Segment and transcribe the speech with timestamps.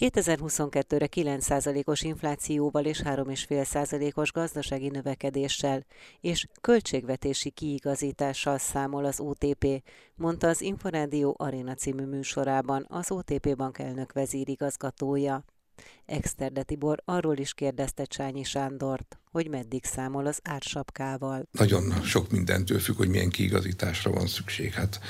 [0.00, 5.86] 2022-re 9%-os inflációval és 3,5%-os gazdasági növekedéssel
[6.20, 9.82] és költségvetési kiigazítással számol az OTP,
[10.14, 15.44] mondta az Inforádió Arena című műsorában az OTP bank elnök vezérigazgatója.
[16.06, 21.48] Exterde Tibor arról is kérdezte Csányi Sándort, hogy meddig számol az ársapkával.
[21.50, 24.72] Nagyon sok mindentől függ, hogy milyen kiigazításra van szükség.
[24.72, 25.00] Hát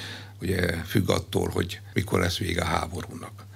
[0.41, 3.47] ugye függ attól, hogy mikor lesz vége a háborúnak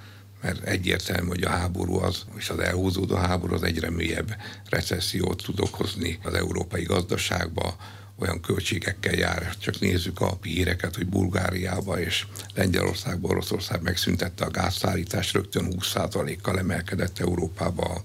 [0.43, 4.37] mert egyértelmű, hogy a háború az, és az elhúzódó háború az egyre mélyebb
[4.69, 7.77] recessziót tud okozni az európai gazdaságba,
[8.21, 9.55] olyan költségekkel jár.
[9.59, 17.19] Csak nézzük a híreket, hogy Bulgáriába és Lengyelországba, Oroszország megszüntette a gázszállítást, rögtön 20%-kal emelkedett
[17.19, 18.03] Európába a,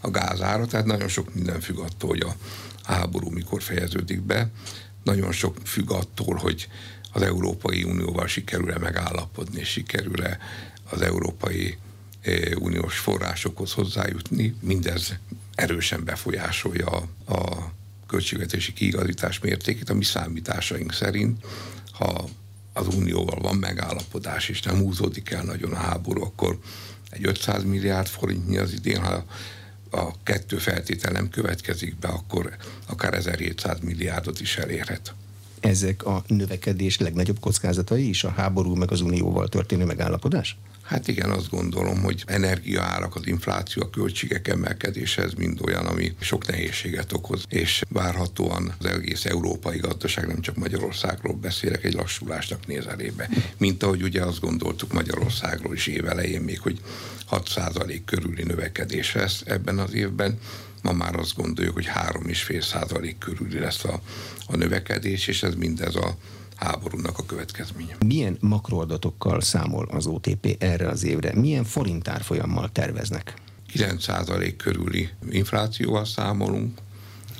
[0.00, 2.34] a gázára, tehát nagyon sok minden függ attól, hogy a
[2.82, 4.50] háború mikor fejeződik be.
[5.04, 6.68] Nagyon sok függ attól, hogy
[7.12, 10.38] az Európai Unióval sikerül-e megállapodni, sikerül-e
[10.90, 11.78] az Európai
[12.20, 14.54] eh, Uniós forrásokhoz hozzájutni.
[14.60, 15.14] Mindez
[15.54, 17.74] erősen befolyásolja a,
[18.06, 19.90] költségvetési kiigazítás mértékét.
[19.90, 21.44] A mi számításaink szerint,
[21.92, 22.28] ha
[22.72, 26.58] az Unióval van megállapodás, és nem húzódik el nagyon a háború, akkor
[27.10, 29.24] egy 500 milliárd forintnyi az idén, ha
[29.90, 32.56] a kettő feltétel nem következik be, akkor
[32.86, 35.14] akár 1700 milliárdot is elérhet
[35.66, 40.56] ezek a növekedés legnagyobb kockázatai is a háború meg az unióval történő megállapodás?
[40.86, 46.14] Hát igen, azt gondolom, hogy energiaárak, az infláció, a költségek emelkedése, ez mind olyan, ami
[46.20, 52.66] sok nehézséget okoz, és várhatóan az egész európai gazdaság, nem csak Magyarországról beszélek, egy lassulásnak
[52.66, 53.28] néz elébe.
[53.58, 56.80] Mint ahogy ugye azt gondoltuk Magyarországról is évelején még, hogy
[57.30, 60.38] 6% körüli növekedés lesz ebben az évben,
[60.82, 64.00] ma már azt gondoljuk, hogy 3,5 százalék körüli lesz a,
[64.46, 66.16] a növekedés, és ez mindez a
[66.56, 67.96] háborúnak a következménye.
[68.06, 71.34] Milyen makroadatokkal számol az OTP erre az évre?
[71.34, 73.34] Milyen forintárfolyammal terveznek?
[73.74, 76.78] 9% körüli inflációval számolunk,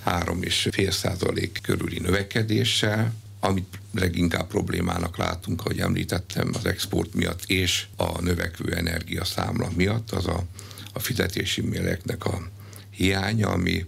[0.06, 8.74] 3,5% körüli növekedéssel, amit leginkább problémának látunk, ahogy említettem, az export miatt és a növekvő
[8.74, 10.44] energiaszámla miatt, az a,
[10.92, 12.48] a fizetési méleknek a
[12.90, 13.84] hiánya, ami,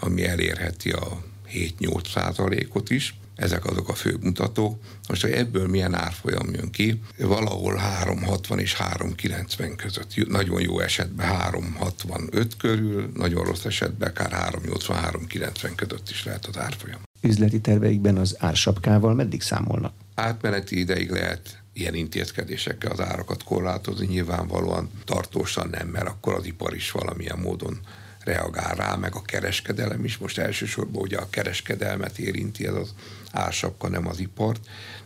[0.00, 3.14] ami elérheti a 7-8 százalékot is.
[3.36, 4.80] Ezek azok a fő mutatók.
[5.08, 10.28] Most, hogy ebből milyen árfolyam jön ki, valahol 360 és 390 között.
[10.28, 17.00] Nagyon jó esetben 365 körül, nagyon rossz esetben akár 380-390 között is lehet az árfolyam.
[17.20, 19.92] Üzleti terveikben az ársapkával meddig számolnak?
[20.14, 26.74] Átmeneti ideig lehet ilyen intézkedésekkel az árakat korlátozni, nyilvánvalóan tartósan nem, mert akkor az ipar
[26.74, 27.78] is valamilyen módon
[28.24, 30.18] reagál rá, meg a kereskedelem is.
[30.18, 32.94] Most elsősorban ugye a kereskedelmet érinti ez az
[33.32, 34.60] ársapka, nem az ipart,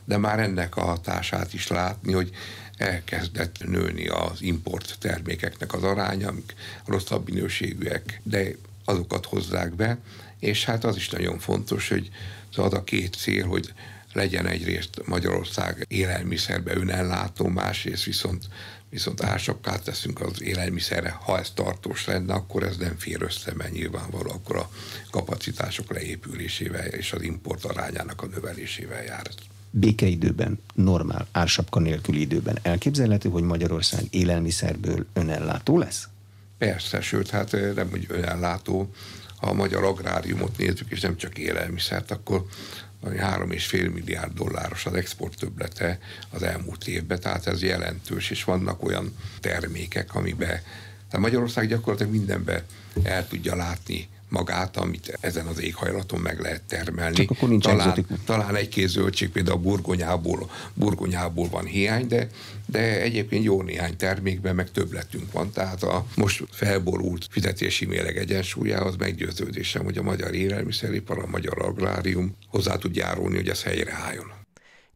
[0.05, 2.31] de már ennek a hatását is látni, hogy
[2.77, 8.51] elkezdett nőni az import termékeknek az aránya, amik rosszabb minőségűek, de
[8.85, 9.99] azokat hozzák be,
[10.39, 12.11] és hát az is nagyon fontos, hogy
[12.57, 13.73] az a két cél, hogy
[14.13, 18.49] legyen egyrészt Magyarország élelmiszerbe önellátó, másrészt viszont
[18.91, 23.73] viszont ársapkát teszünk az élelmiszerre, ha ez tartós lenne, akkor ez nem fér össze, mert
[23.73, 24.71] nyilvánvaló akkor a
[25.11, 29.27] kapacitások leépülésével és az import arányának a növelésével jár.
[29.71, 36.09] Békeidőben, normál, ársapka nélküli időben elképzelhető, hogy Magyarország élelmiszerből önellátó lesz?
[36.59, 38.91] Persze, sőt, hát eh, nem, hogy önellátó,
[39.37, 42.45] ha a magyar agráriumot nézzük, és nem csak élelmiszert, akkor
[43.01, 45.99] valami 3,5 milliárd dolláros az export töblete
[46.31, 50.61] az elmúlt évben, tehát ez jelentős, és vannak olyan termékek, amiben
[51.09, 52.65] tehát Magyarország gyakorlatilag mindenbe
[53.03, 57.17] el tudja látni magát, amit ezen az éghajlaton meg lehet termelni.
[57.17, 62.29] Csak akkor nincs talán, talán egy-két zöldség, például a burgonyából, burgonyából van hiány, de,
[62.67, 65.51] de egyébként jó néhány termékben meg többletünk van.
[65.51, 72.37] Tehát a most felborult fizetési méleg egyensúlyához meggyőződésem, hogy a magyar élelmiszeripar, a magyar agrárium
[72.49, 74.33] hozzá tud járulni, hogy ez helyreálljon.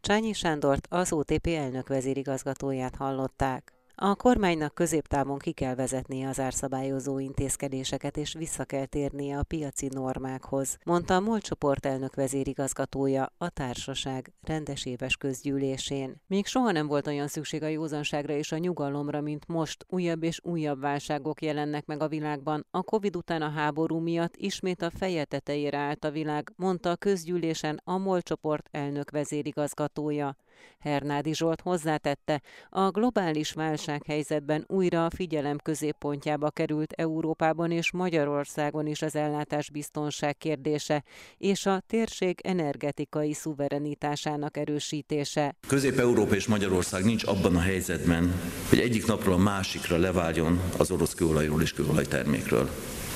[0.01, 3.73] Csányi Sándort az OTP elnök vezérigazgatóját hallották.
[3.95, 9.89] A kormánynak középtávon ki kell vezetnie az árszabályozó intézkedéseket, és vissza kell térnie a piaci
[9.91, 16.21] normákhoz, mondta a MOL csoport elnök vezérigazgatója a társaság rendes éves közgyűlésén.
[16.27, 19.87] Még soha nem volt olyan szükség a józanságra és a nyugalomra, mint most.
[19.89, 22.67] Újabb és újabb válságok jelennek meg a világban.
[22.71, 26.97] A Covid után a háború miatt ismét a feje tetejére állt a világ, mondta a
[26.97, 30.37] közgyűlésen a MOL csoport elnök vezérigazgatója.
[30.79, 39.03] Hernádi Zsolt hozzátette, a globális válsághelyzetben újra a figyelem középpontjába került Európában és Magyarországon is
[39.03, 41.05] az ellátásbiztonság kérdése
[41.39, 45.55] és a térség energetikai szuverenitásának erősítése.
[45.67, 51.15] Közép-Európa és Magyarország nincs abban a helyzetben, hogy egyik napról a másikra leváljon az orosz
[51.15, 52.71] kőolajról és kőolajtermékről.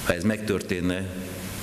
[0.06, 1.06] Ha ez megtörténne,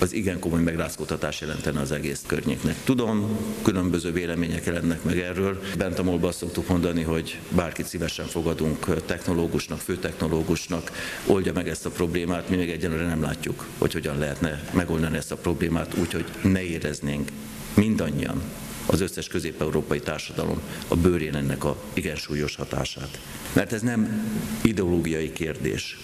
[0.03, 2.75] az igen komoly megrázkódtatás jelentene az egész környéknek.
[2.83, 5.61] Tudom, különböző vélemények jelennek meg erről.
[5.77, 10.91] Bent a azt szoktuk mondani, hogy bárkit szívesen fogadunk technológusnak, főtechnológusnak,
[11.25, 15.31] oldja meg ezt a problémát, mi még egyenlőre nem látjuk, hogy hogyan lehetne megoldani ezt
[15.31, 17.31] a problémát úgy, hogy ne éreznénk
[17.73, 18.41] mindannyian
[18.85, 23.19] az összes közép-európai társadalom a bőrén ennek a igen súlyos hatását.
[23.53, 24.29] Mert ez nem
[24.61, 25.97] ideológiai kérdés.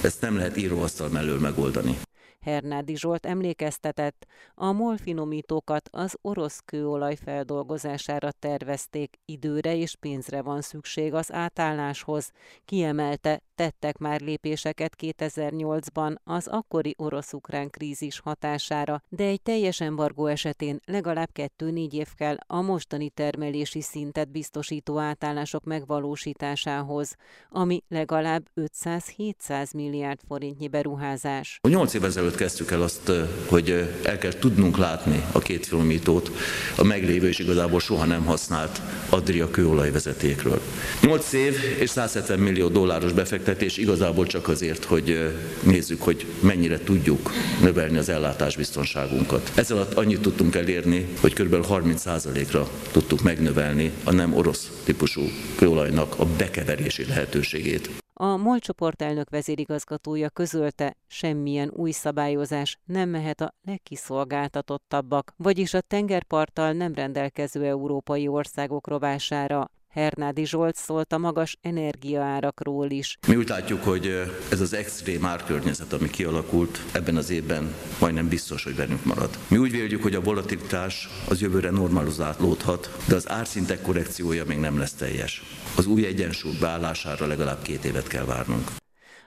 [0.00, 1.98] Ezt nem lehet íróasztal mellől megoldani.
[2.40, 10.60] Hernádi Zsolt emlékeztetett, a MOL finomítókat az orosz kőolaj feldolgozására tervezték, időre és pénzre van
[10.60, 12.30] szükség az átálláshoz.
[12.64, 20.80] Kiemelte, tettek már lépéseket 2008-ban az akkori orosz-ukrán krízis hatására, de egy teljes embargó esetén
[20.84, 27.16] legalább kettő-négy év kell a mostani termelési szintet biztosító átállások megvalósításához,
[27.48, 31.58] ami legalább 500-700 milliárd forintnyi beruházás.
[31.62, 32.04] A 8 év
[32.34, 33.12] kezdtük el azt,
[33.46, 36.30] hogy el kell tudnunk látni a két filmítót
[36.76, 40.60] a meglévő és igazából soha nem használt Adria kőolajvezetékről.
[41.00, 47.30] 8 év és 170 millió dolláros befektetés igazából csak azért, hogy nézzük, hogy mennyire tudjuk
[47.60, 49.52] növelni az ellátásbiztonságunkat.
[49.54, 51.66] Ezzel alatt annyit tudtunk elérni, hogy kb.
[51.68, 55.22] 30%-ra tudtuk megnövelni a nem orosz típusú
[55.56, 57.90] kőolajnak a bekeverési lehetőségét.
[58.22, 65.80] A MOL csoport elnök vezérigazgatója közölte, semmilyen új szabályozás nem mehet a legkiszolgáltatottabbak, vagyis a
[65.80, 69.70] tengerparttal nem rendelkező európai országok rovására.
[69.90, 73.18] Hernádi Zsolt szólt a magas energiaárakról is.
[73.28, 74.06] Mi úgy látjuk, hogy
[74.50, 79.38] ez az extrém árkörnyezet, ami kialakult ebben az évben, majdnem biztos, hogy velünk marad.
[79.48, 84.78] Mi úgy véljük, hogy a volatilitás az jövőre normalizálódhat, de az árszintek korrekciója még nem
[84.78, 85.42] lesz teljes.
[85.76, 88.70] Az új egyensúly beállására legalább két évet kell várnunk.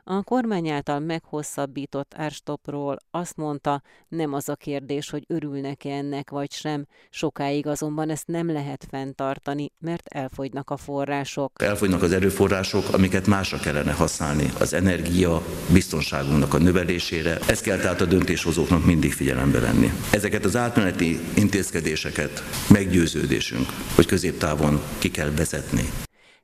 [0.05, 6.51] A kormány által meghosszabbított árstopról azt mondta, nem az a kérdés, hogy örülnek-e ennek vagy
[6.51, 11.61] sem, sokáig azonban ezt nem lehet fenntartani, mert elfogynak a források.
[11.61, 15.41] Elfogynak az erőforrások, amiket másra kellene használni, az energia
[15.71, 17.37] biztonságunknak a növelésére.
[17.47, 19.91] Ezt kell tehát a döntéshozóknak mindig figyelembe venni.
[20.11, 25.89] Ezeket az átmeneti intézkedéseket meggyőződésünk, hogy középtávon ki kell vezetni.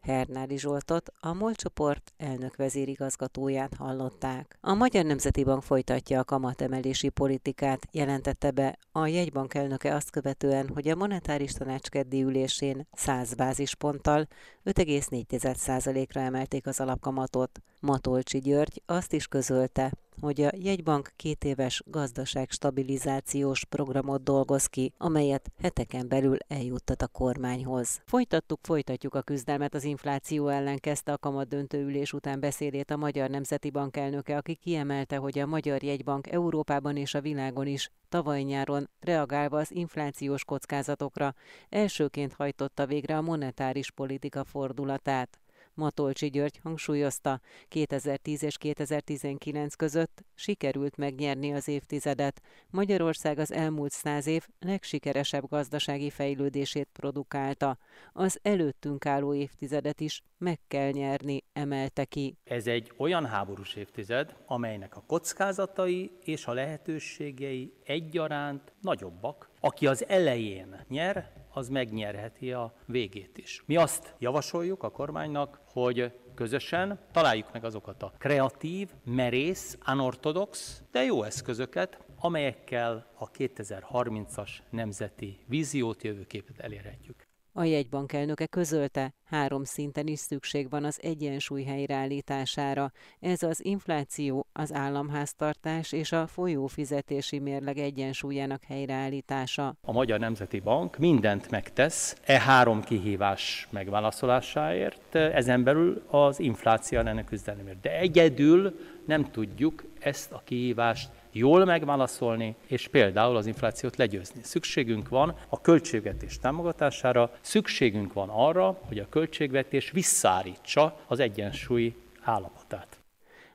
[0.02, 4.58] Hernádi Zsoltot, a MOL csoport elnök vezérigazgatóját hallották.
[4.62, 10.70] A Magyar Nemzeti Bank folytatja a kamatemelési politikát, jelentette be a jegybank elnöke azt követően,
[10.74, 14.28] hogy a monetáris tanács keddi ülésén 100 bázisponttal
[14.66, 17.60] 5,4%-ra emelték az alapkamatot.
[17.80, 19.92] Matolcsi György azt is közölte,
[20.22, 28.02] hogy a jegybank két éves gazdaságstabilizációs programot dolgoz ki, amelyet heteken belül eljuttat a kormányhoz.
[28.06, 33.30] Folytattuk, folytatjuk a küzdelmet az infláció ellen kezdte a kamat döntőülés után beszédét a Magyar
[33.30, 38.42] Nemzeti Bank elnöke, aki kiemelte, hogy a Magyar Jegybank Európában és a világon is tavaly
[38.42, 41.34] nyáron reagálva az inflációs kockázatokra
[41.70, 45.40] elsőként hajtotta végre a monetáris politika fordulatát.
[45.80, 52.42] Matolcsi György hangsúlyozta, 2010 és 2019 között sikerült megnyerni az évtizedet.
[52.70, 57.78] Magyarország az elmúlt száz év legsikeresebb gazdasági fejlődését produkálta.
[58.14, 62.38] Az előttünk álló évtizedet is meg kell nyerni, emelte ki.
[62.44, 69.49] Ez egy olyan háborús évtized, amelynek a kockázatai és a lehetőségei egyaránt nagyobbak.
[69.60, 73.64] Aki az elején nyer, az megnyerheti a végét is.
[73.66, 81.04] Mi azt javasoljuk a kormánynak, hogy közösen találjuk meg azokat a kreatív, merész, anortodox, de
[81.04, 87.19] jó eszközöket, amelyekkel a 2030-as nemzeti víziót, jövőképet elérhetjük.
[87.60, 92.92] A jegybank elnöke közölte, három szinten is szükség van az egyensúly helyreállítására.
[93.20, 99.76] Ez az infláció, az államháztartás és a folyófizetési mérleg egyensúlyának helyreállítása.
[99.82, 107.24] A Magyar Nemzeti Bank mindent megtesz e három kihívás megválaszolásáért, ezen belül az infláció elleni
[107.24, 107.82] küzdelemért.
[107.82, 114.44] De egyedül nem tudjuk ezt a kihívást jól megválaszolni, és például az inflációt legyőzni.
[114.44, 122.99] Szükségünk van a költségvetés támogatására, szükségünk van arra, hogy a költségvetés visszaállítsa az egyensúly állapotát.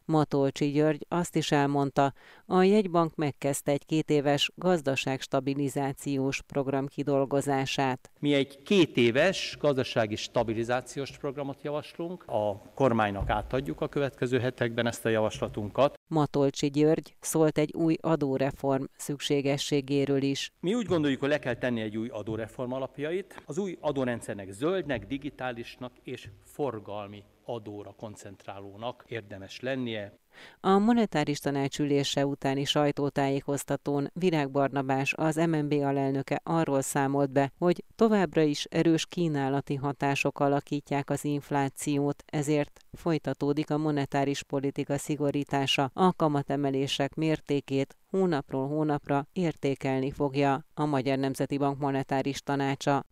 [0.06, 2.12] Matolcsi György azt is elmondta,
[2.46, 8.10] a jegybank megkezdte egy két éves gazdaságstabilizációs program kidolgozását.
[8.18, 15.04] Mi egy két éves gazdasági stabilizációs programot javaslunk, a kormánynak átadjuk a következő hetekben ezt
[15.04, 15.94] a javaslatunkat.
[16.06, 20.52] Matolcsi György szólt egy új adóreform szükségességéről is.
[20.60, 23.42] Mi úgy gondoljuk, hogy le kell tenni egy új adóreform alapjait.
[23.46, 30.18] Az új adórendszernek zöldnek, digitálisnak és forgalmi adóra koncentrálónak érdemes lennie.
[30.60, 38.42] A monetáris tanácsülése utáni sajtótájékoztatón Virág Barnabás, az MNB alelnöke arról számolt be, hogy továbbra
[38.42, 47.14] is erős kínálati hatások alakítják az inflációt, ezért folytatódik a monetáris politika szigorítása, a kamatemelések
[47.14, 53.04] mértékét hónapról hónapra értékelni fogja a Magyar Nemzeti Bank monetáris tanácsa.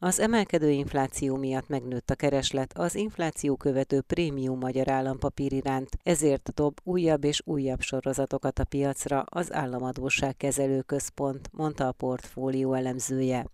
[0.00, 6.52] Az emelkedő infláció miatt megnőtt a kereslet az infláció követő prémium magyar állampapír iránt, ezért
[6.54, 13.46] dob újabb és újabb sorozatokat a piacra az Államadóság Kezelő Központ, mondta a portfólió elemzője.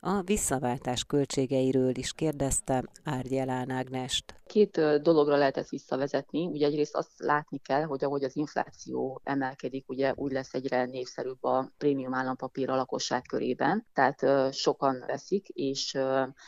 [0.00, 4.41] A visszaváltás költségeiről is kérdeztem Árgyelán Ágnest.
[4.52, 6.46] Két dologra lehet ezt visszavezetni.
[6.46, 11.44] Ugye egyrészt azt látni kell, hogy ahogy az infláció emelkedik, ugye úgy lesz egyre népszerűbb
[11.44, 15.98] a prémium állampapír a lakosság körében, tehát sokan veszik, és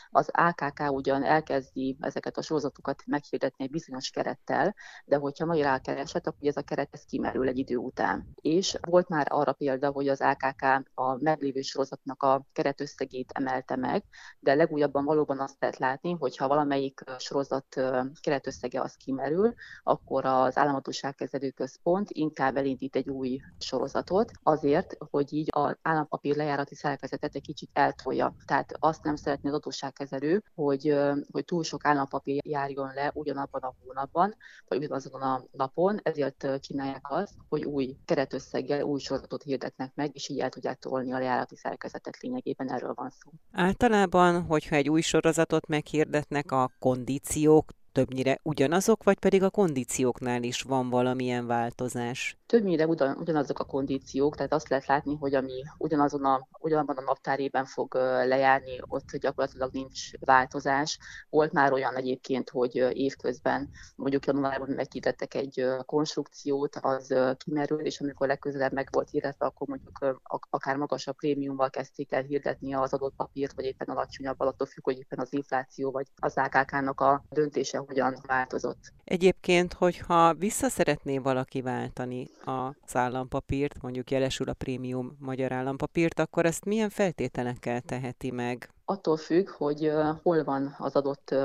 [0.09, 6.27] az AKK ugyan elkezdi ezeket a sorozatokat meghirdetni egy bizonyos kerettel, de hogyha nagy rákeresett,
[6.27, 8.27] akkor ez a keret ez kimerül egy idő után.
[8.41, 14.03] És volt már arra példa, hogy az AKK a meglévő sorozatnak a keretösszegét emelte meg,
[14.39, 17.75] de legújabban valóban azt lehet látni, hogy ha valamelyik sorozat
[18.21, 25.47] keretösszege az kimerül, akkor az államadóságkezelő központ inkább elindít egy új sorozatot, azért, hogy így
[25.51, 28.35] az állampapír lejárati szerkezetet egy kicsit eltolja.
[28.45, 30.95] Tehát azt nem szeretné az adósságkezelő, hogy,
[31.31, 34.35] hogy túl sok állampapír járjon le ugyanabban a hónapban,
[34.67, 40.29] vagy ugyanazon a napon, ezért csinálják azt, hogy új keretösszeggel új sorozatot hirdetnek meg, és
[40.29, 43.31] így el tudják tolni a lejárati szerkezetet lényegében, erről van szó.
[43.51, 50.61] Általában, hogyha egy új sorozatot meghirdetnek, a kondíciók többnyire ugyanazok, vagy pedig a kondícióknál is
[50.61, 52.37] van valamilyen változás?
[52.45, 57.01] Többnyire ugyan, ugyanazok a kondíciók, tehát azt lehet látni, hogy ami ugyanazon a, ugyanabban a
[57.01, 57.93] naptárében fog
[58.25, 60.99] lejárni, ott gyakorlatilag nincs változás.
[61.29, 68.27] Volt már olyan egyébként, hogy évközben mondjuk januárban meghirdettek egy konstrukciót, az kimerül, és amikor
[68.27, 73.53] legközelebb meg volt hirdetve, akkor mondjuk akár magasabb prémiumval kezdték el hirdetni az adott papírt,
[73.53, 78.17] vagy éppen alacsonyabb, attól függ, hogy éppen az infláció vagy az AKK-nak a döntése hogyan
[78.27, 78.93] változott.
[79.03, 86.45] Egyébként, hogyha vissza szeretné valaki váltani az állampapírt, mondjuk jelesül a prémium magyar állampapírt, akkor
[86.45, 88.69] ezt milyen feltételekkel teheti meg?
[88.85, 89.91] Attól függ, hogy
[90.23, 91.35] hol van az adott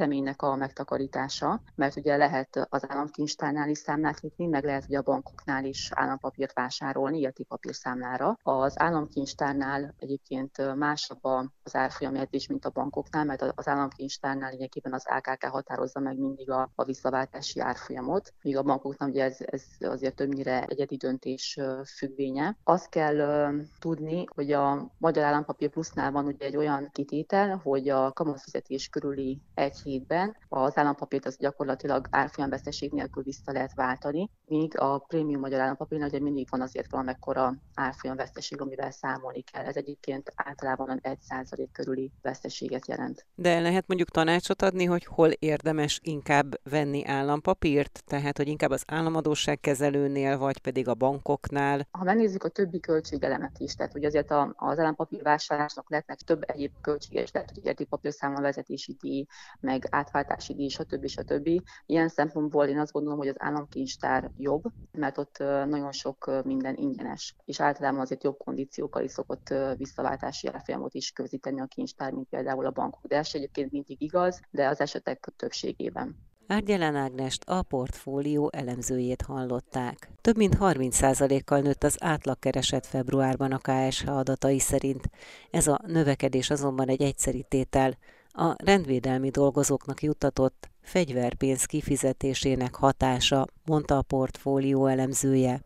[0.00, 5.02] személynek a megtakarítása, mert ugye lehet az államkincstárnál is számlát nyitni, meg lehet ugye a
[5.02, 8.38] bankoknál is állampapírt vásárolni, illeti papírszámlára.
[8.42, 11.24] Az államkincstárnál egyébként másabb
[11.62, 16.70] az árfolyamjegyzés, mint a bankoknál, mert az államkincstárnál lényegében az AKK határozza meg mindig a,
[16.74, 21.58] a visszaváltási árfolyamot, míg a bankoknál ugye ez, ez azért többnyire egyedi döntés
[21.96, 22.56] függvénye.
[22.64, 28.12] Azt kell tudni, hogy a Magyar Állampapír Plusznál van ugye egy olyan kitétel, hogy a
[28.12, 34.98] kamatfizetés körüli egy hétben az állampapírt az gyakorlatilag árfolyamveszteség nélkül vissza lehet váltani, míg a
[34.98, 39.64] prémium magyar állampapír ugye mindig van azért valamekkora árfolyamveszteség, amivel számolni kell.
[39.64, 43.26] Ez egyébként általában 1% körüli veszteséget jelent.
[43.34, 48.82] De lehet mondjuk tanácsot adni, hogy hol érdemes inkább venni állampapírt, tehát hogy inkább az
[48.86, 51.86] államadóság kezelőnél, vagy pedig a bankoknál?
[51.90, 56.72] Ha megnézzük a többi költségelemet is, tehát hogy azért az állampapír vásárlásnak lehetnek több egyéb
[56.80, 59.26] költsége is, tehát hogy értékpapírszámla vezetési díj,
[59.60, 61.06] meg átváltási díj, stb.
[61.06, 61.48] stb.
[61.86, 67.34] Ilyen szempontból én azt gondolom, hogy az államkincstár jobb, mert ott nagyon sok minden ingyenes,
[67.44, 72.66] és általában azért jobb kondíciókkal is szokott visszaváltási árfolyamot is közíteni a kincstár, mint például
[72.66, 73.06] a bankok.
[73.06, 76.16] De ez egyébként mindig igaz, de az esetek többségében.
[76.46, 80.10] Árgyelen Ágnest a portfólió elemzőjét hallották.
[80.20, 85.10] Több mint 30%-kal nőtt az átlagkereset februárban a KSH adatai szerint.
[85.50, 87.96] Ez a növekedés azonban egy egyszeri tétel,
[88.32, 95.60] a rendvédelmi dolgozóknak juttatott fegyverpénz kifizetésének hatása, mondta a portfólió elemzője.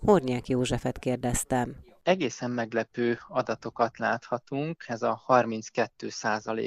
[0.00, 1.76] Hornyák Józsefet kérdeztem.
[2.02, 6.08] Egészen meglepő adatokat láthatunk, ez a 32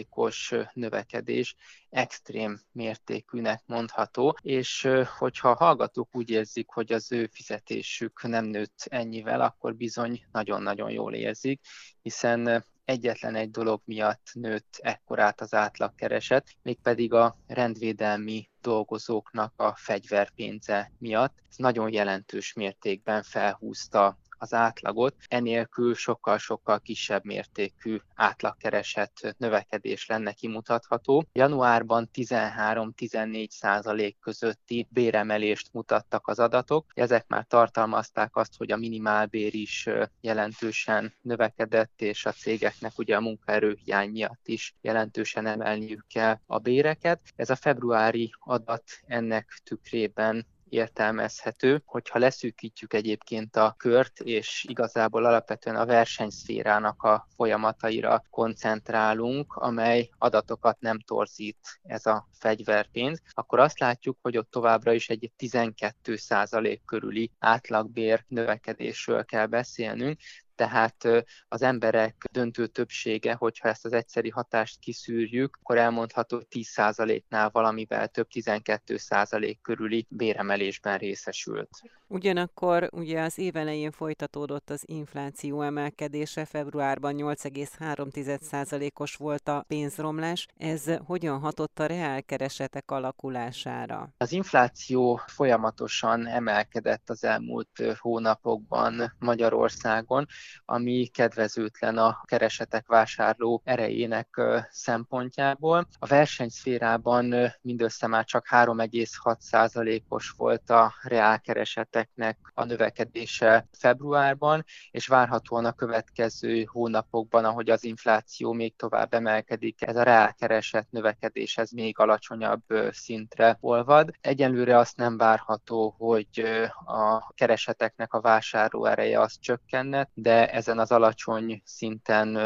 [0.09, 1.55] os növekedés
[1.89, 8.85] extrém mértékűnek mondható, és hogyha a hallgatók úgy érzik, hogy az ő fizetésük nem nőtt
[8.89, 11.61] ennyivel, akkor bizony nagyon-nagyon jól érzik,
[12.01, 20.91] hiszen egyetlen egy dolog miatt nőtt ekkorát az átlagkereset, mégpedig a rendvédelmi dolgozóknak a fegyverpénze
[20.97, 21.37] miatt.
[21.49, 31.25] Ez nagyon jelentős mértékben felhúzta az átlagot, enélkül sokkal-sokkal kisebb mértékű átlagkereset növekedés lenne kimutatható.
[31.33, 36.85] Januárban 13-14 százalék közötti béremelést mutattak az adatok.
[36.93, 39.89] Ezek már tartalmazták azt, hogy a minimálbér is
[40.21, 47.21] jelentősen növekedett, és a cégeknek ugye a munkaerőhiány miatt is jelentősen emelniük kell a béreket.
[47.35, 55.75] Ez a februári adat ennek tükrében értelmezhető, hogyha leszűkítjük egyébként a kört, és igazából alapvetően
[55.75, 64.17] a versenyszférának a folyamataira koncentrálunk, amely adatokat nem torzít ez a fegyverpénz, akkor azt látjuk,
[64.21, 70.19] hogy ott továbbra is egy 12% körüli átlagbér növekedésről kell beszélnünk,
[70.55, 77.49] tehát az emberek döntő többsége, hogyha ezt az egyszeri hatást kiszűrjük, akkor elmondható, hogy 10%-nál
[77.49, 81.69] valamivel több 12% körüli béremelésben részesült.
[82.07, 90.47] Ugyanakkor ugye az év elején folytatódott az infláció emelkedése, februárban 8,3%-os volt a pénzromlás.
[90.57, 94.09] Ez hogyan hatott a reálkeresetek alakulására?
[94.17, 100.27] Az infláció folyamatosan emelkedett az elmúlt hónapokban Magyarországon,
[100.65, 105.87] ami kedvezőtlen a keresetek vásárló erejének szempontjából.
[105.99, 115.71] A versenyszférában mindössze már csak 3,6%-os volt a reálkereseteknek a növekedése februárban, és várhatóan a
[115.71, 122.63] következő hónapokban, ahogy az infláció még tovább emelkedik, ez a reálkereset növekedés ez még alacsonyabb
[122.91, 124.09] szintre olvad.
[124.21, 126.43] Egyelőre azt nem várható, hogy
[126.85, 132.37] a kereseteknek a vásárló ereje az csökkenne, de ezen az alacsony szinten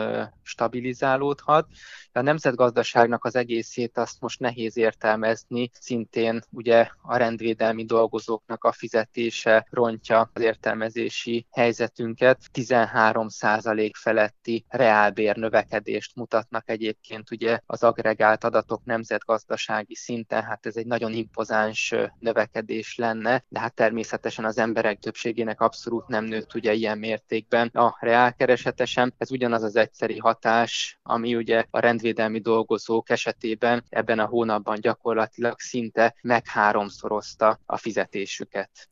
[0.43, 1.67] stabilizálódhat.
[2.11, 9.67] A nemzetgazdaságnak az egészét azt most nehéz értelmezni, szintén ugye a rendvédelmi dolgozóknak a fizetése
[9.69, 12.39] rontja az értelmezési helyzetünket.
[12.53, 20.85] 13% feletti reálbér növekedést mutatnak egyébként ugye az agregált adatok nemzetgazdasági szinten, hát ez egy
[20.85, 26.97] nagyon impozáns növekedés lenne, de hát természetesen az emberek többségének abszolút nem nőtt ugye ilyen
[26.97, 29.13] mértékben a reálkeresetesen.
[29.17, 35.59] Ez ugyanaz az egyszeri hatás, ami ugye a rendvédelmi dolgozók esetében ebben a hónapban gyakorlatilag
[35.59, 38.89] szinte megháromszorozta a fizetésüket.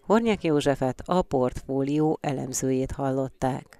[0.00, 3.78] Hornyák Józsefet a portfólió elemzőjét hallották.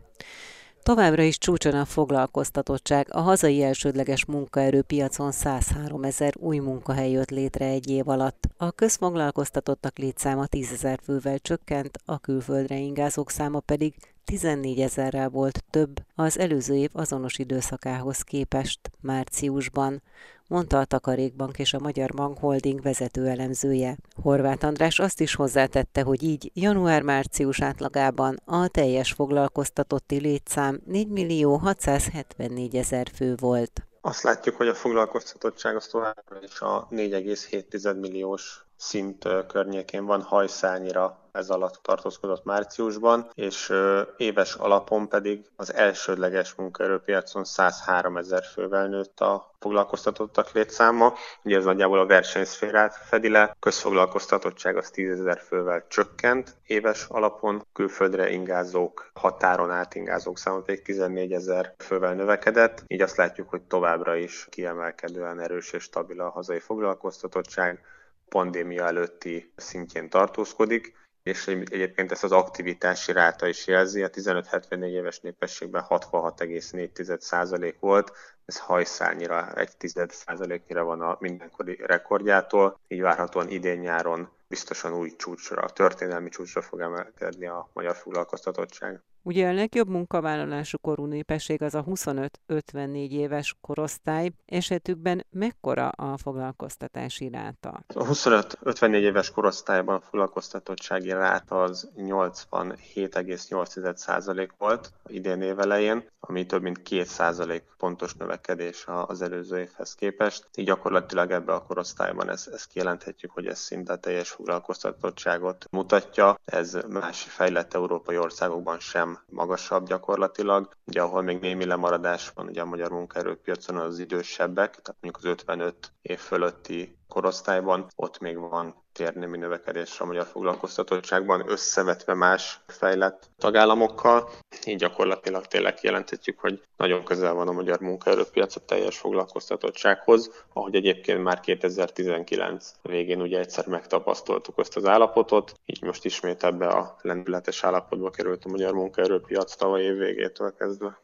[0.82, 3.06] Továbbra is csúcson a foglalkoztatottság.
[3.10, 8.48] A hazai elsődleges munkaerőpiacon 103 ezer új munkahely jött létre egy év alatt.
[8.56, 15.64] A közfoglalkoztatottak létszáma 10 ezer fővel csökkent, a külföldre ingázók száma pedig 14 ezerrel volt
[15.70, 20.02] több az előző év azonos időszakához képest márciusban,
[20.48, 23.96] mondta a Takarékbank és a Magyar Bank Holding vezető elemzője.
[24.22, 31.56] Horváth András azt is hozzátette, hogy így január-március átlagában a teljes foglalkoztatotti létszám 4 millió
[31.56, 33.86] 674 ezer fő volt.
[34.00, 41.18] Azt látjuk, hogy a foglalkoztatottság az továbbra is a 4,7 milliós szint környékén van hajszányira
[41.32, 43.72] ez alatt tartózkodott márciusban, és
[44.16, 51.14] éves alapon pedig az elsődleges munkaerőpiacon 103 ezer fővel nőtt a foglalkoztatottak létszáma.
[51.42, 57.66] Ugye ez nagyjából a versenyszférát fedi le, közfoglalkoztatottság az 10 ezer fővel csökkent éves alapon,
[57.72, 64.16] külföldre ingázók, határon átingázók száma pedig 14 ezer fővel növekedett, így azt látjuk, hogy továbbra
[64.16, 67.84] is kiemelkedően erős és stabil a hazai foglalkoztatottság,
[68.28, 75.20] pandémia előtti szintjén tartózkodik, és egyébként ezt az aktivitási ráta is jelzi, a 15-74 éves
[75.20, 78.12] népességben 66,4% volt,
[78.44, 85.16] ez hajszálnyira, egy tized százaléknyira van a mindenkori rekordjától, így várhatóan idén nyáron biztosan új
[85.16, 89.02] csúcsra, történelmi csúcsra fog emelkedni a magyar foglalkoztatottság.
[89.26, 97.28] Ugye a legjobb munkavállalású korú népesség az a 25-54 éves korosztály, esetükben mekkora a foglalkoztatási
[97.28, 97.84] ráta?
[97.94, 106.80] A 25-54 éves korosztályban a foglalkoztatottsági ráta az 87,8% volt idén évelején, ami több mint
[106.90, 110.48] 2% pontos növekedés az előző évhez képest.
[110.54, 116.38] Így gyakorlatilag ebbe a korosztályban ezt, ezt kijelenthetjük, hogy ez szinte teljes foglalkoztatottságot mutatja.
[116.44, 120.76] Ez más fejlett európai országokban sem magasabb gyakorlatilag.
[120.86, 125.24] Ugye ahol még némi lemaradás van ugye a magyar munkaerőpiacon az idősebbek, tehát mondjuk az
[125.24, 133.30] 55 év fölötti korosztályban, ott még van térnémi növekedésre a magyar foglalkoztatottságban, összevetve más fejlett
[133.38, 134.30] tagállamokkal.
[134.66, 140.74] Így gyakorlatilag tényleg kijelenthetjük, hogy nagyon közel van a magyar munkaerőpiac a teljes foglalkoztatottsághoz, ahogy
[140.74, 146.96] egyébként már 2019 végén ugye egyszer megtapasztaltuk ezt az állapotot, így most ismét ebbe a
[147.02, 151.02] lendületes állapotba került a magyar munkaerőpiac tavaly év végétől kezdve.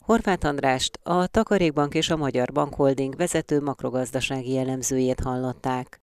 [0.00, 6.00] Horváth Andrást, a Takarékbank és a Magyar Bank Holding vezető makrogazdasági jellemzőjét hallották.